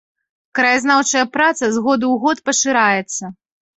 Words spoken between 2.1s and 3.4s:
ў год пашыраецца.